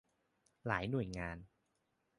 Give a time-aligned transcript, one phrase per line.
[0.67, 1.37] หลายหน่วยงาน